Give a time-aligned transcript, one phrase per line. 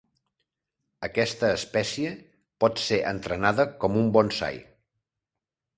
[1.07, 2.15] Aquesta espècie
[2.65, 4.61] pot ser entrenada com un bonsai.